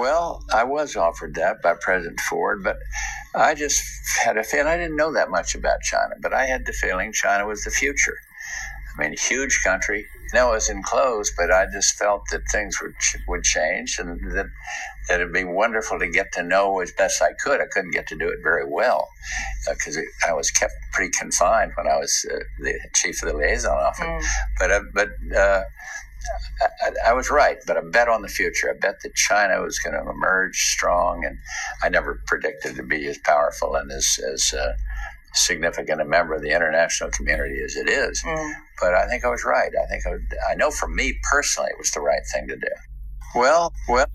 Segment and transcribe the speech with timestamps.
[0.00, 2.78] Well, I was offered that by President Ford, but
[3.34, 3.82] I just
[4.24, 7.12] had a feeling I didn't know that much about China, but I had the feeling
[7.12, 8.16] China was the future.
[8.96, 9.98] I mean, huge country.
[9.98, 12.94] You know, it was enclosed, but I just felt that things would
[13.28, 14.46] would change, and that
[15.08, 17.60] that it'd be wonderful to get to know as best I could.
[17.60, 19.06] I couldn't get to do it very well
[19.68, 23.36] because uh, I was kept pretty confined when I was uh, the chief of the
[23.36, 24.06] liaison office.
[24.06, 24.24] Mm.
[24.58, 25.62] But uh, but uh,
[26.82, 28.70] I, I, was right, but I bet on the future.
[28.70, 31.38] I bet that China was going to emerge strong, and
[31.82, 34.72] I never predicted to be as powerful and as as uh,
[35.34, 38.22] significant a member of the international community as it is.
[38.22, 38.52] Mm.
[38.80, 39.70] But I think I was right.
[39.70, 42.56] I think I, would, I know for me personally, it was the right thing to
[42.56, 42.74] do.
[43.34, 44.06] Well, well.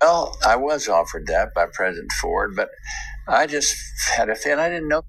[0.00, 2.68] Well, I was offered that by President Ford, but
[3.26, 3.76] I just
[4.14, 5.02] had a feeling I didn't know.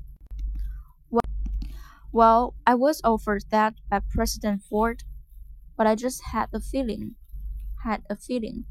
[2.13, 5.03] Well, I was offered that by President Ford,
[5.77, 7.17] but I just had a feeling,
[7.85, 8.65] had a feeling.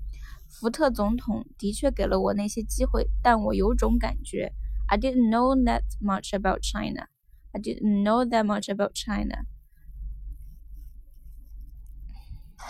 [0.48, 4.54] 福特总统的确给了我那些机会，但我有种感觉。
[4.88, 7.08] I didn't know that much about China.
[7.52, 9.46] I didn't know that much about China.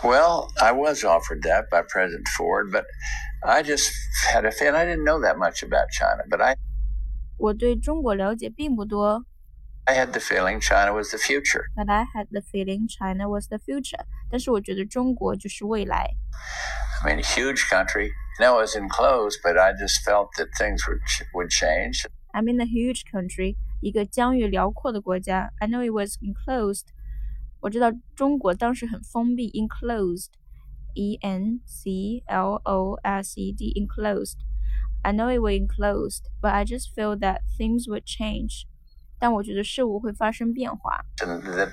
[0.02, 2.84] Well, I was offered that by President Ford, but
[3.42, 3.92] I just
[4.32, 6.24] had a feeling I didn't know that much about China.
[6.28, 6.56] But I
[7.36, 9.24] 我对中国了解并不多。
[9.88, 11.66] I had the feeling China was the future.
[11.76, 14.04] But I had the feeling China was the future.
[14.30, 16.10] 但是我觉得中国就是未来。
[17.04, 18.10] I mean, a huge country.
[18.40, 21.00] No, it was enclosed, but I just felt that things would
[21.34, 22.06] would change.
[22.32, 23.56] I'm in a huge country.
[23.80, 25.52] 一个疆域辽阔的国家。
[25.58, 26.86] I know it was enclosed.
[27.60, 30.30] 我知道中国当时很封闭，enclosed,
[30.94, 34.38] e n c l o s e d, enclosed.
[35.02, 38.64] I know it was enclosed, but I just feel that things would change.
[39.18, 41.04] 但我觉得事物会发生变化。
[41.18, 41.72] That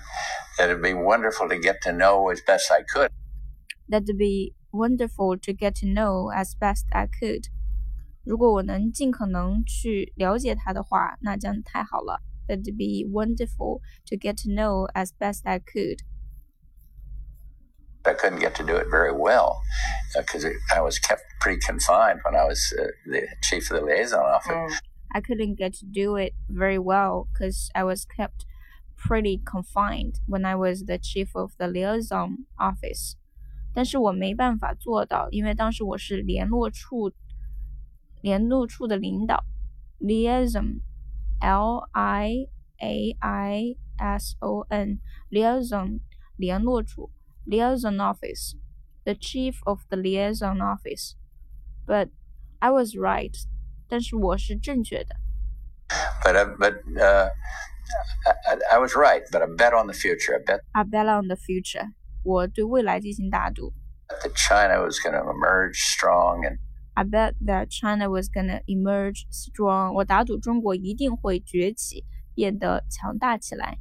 [0.58, 3.10] that'd be wonderful to get to know as best I could.
[3.90, 7.46] That'd be wonderful to get to know as best I could.
[8.24, 12.22] 如果我能尽可能去了解它的话，那将太好了。
[12.48, 16.00] That'd be wonderful to get to know as best I could.
[18.04, 19.58] I couldn't get to do it very well
[20.16, 23.86] because uh, I was kept pretty confined when I was uh, the chief of the
[23.86, 24.52] liaison office.
[24.52, 24.80] Mm.
[25.16, 28.46] I couldn't get to do it very well because I was kept
[28.96, 33.18] pretty confined when I was the chief of the liaison office.
[33.74, 37.12] 但是我没办法做到，因为当时我是联络处
[38.22, 39.44] 联络处的领导，
[40.00, 42.48] liaison，l i
[42.78, 46.00] a i s o n，liaison
[46.38, 47.10] 联络处，
[47.46, 51.16] liaison office，the chief of the liaison office.
[51.86, 52.10] But
[52.60, 53.36] I was right.
[53.88, 55.16] 但是我是正确的。
[56.24, 57.30] But uh, but uh,
[58.48, 59.24] I, I was right.
[59.32, 60.36] But I bet on the future.
[60.36, 60.62] I bet.
[60.72, 61.86] I bet on the future.
[62.24, 63.74] 我对未来进行大赌。
[64.08, 66.60] That China was going to emerge strong and.
[66.94, 69.94] I bet that China was going to emerge strong.
[69.94, 72.06] 我打赌中国一定会崛起，
[72.36, 73.78] 变得强大起来。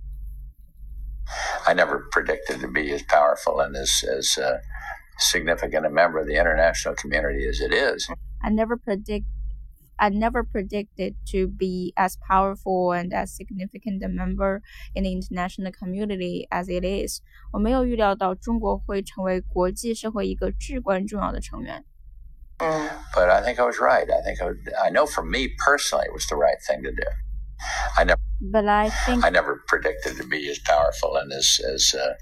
[1.67, 4.59] I never predicted to be as powerful and as as uh,
[5.19, 8.09] significant a member of the international community as it is.
[8.41, 9.27] I never predict
[10.01, 14.63] I never predicted to be as powerful and as significant a member
[14.95, 17.21] in the international community as it is。
[17.53, 21.85] 我没有预料到中国会成为国际社会一个至关重要的成员。
[22.59, 24.09] But I think I was right.
[24.11, 26.91] I think I, would, I know for me personally, it was the right thing to
[26.91, 27.09] do.
[27.97, 28.21] I never.
[28.41, 32.15] But I think I never predicted to be as powerful and as as uh,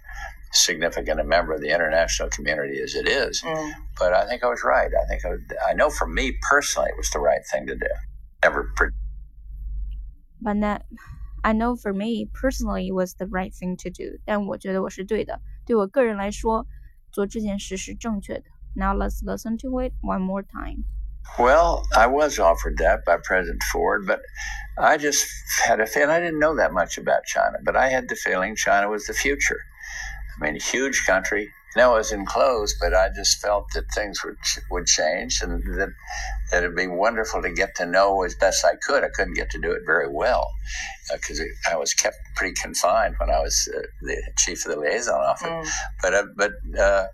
[0.53, 3.43] significant a member of the international community as it is.
[3.43, 3.73] Mm.
[3.99, 4.91] But I think I was right.
[4.91, 7.75] I think I, would, I know for me personally, it was the right thing to
[7.75, 7.87] do.
[8.43, 8.73] Never.
[8.77, 8.91] Pre-
[10.41, 10.85] but that,
[11.45, 14.19] I know for me personally, it was the right thing to do.
[14.25, 15.41] 但我觉得我是对的。
[15.67, 16.67] 对我个人来说，
[17.13, 18.45] 做这件事是正确的。
[18.75, 20.85] Now let's listen to it one more time.
[21.39, 24.21] Well, I was offered that by President Ford, but
[24.79, 25.27] I just
[25.67, 28.57] had a feeling I didn't know that much about China, but I had the feeling
[28.57, 29.59] China was the future.
[30.40, 31.52] I mean, huge country.
[31.76, 34.38] No, it was enclosed, but I just felt that things would
[34.70, 35.90] would change, and that
[36.52, 39.04] that it'd be wonderful to get to know as best I could.
[39.04, 40.52] I couldn't get to do it very well
[41.12, 44.80] because uh, I was kept pretty confined when I was uh, the chief of the
[44.80, 45.48] liaison office.
[45.48, 45.70] Mm.
[46.02, 47.08] But uh, but uh,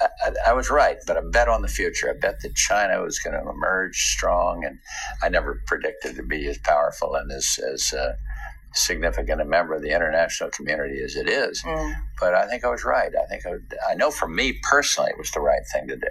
[0.00, 0.96] I, I, was right.
[1.06, 2.10] But I bet on the future.
[2.10, 4.78] I bet that China was going to emerge strong, and
[5.22, 8.14] I never predicted to be as powerful and as as uh,
[8.72, 11.62] significant a member of the international community as it is.
[11.62, 11.94] Mm.
[12.18, 13.10] But I think I was right.
[13.14, 16.06] I think I, I know for me personally, it was the right thing to do.